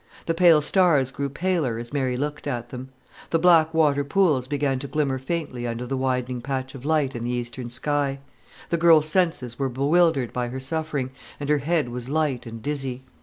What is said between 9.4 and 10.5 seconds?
were bewildered by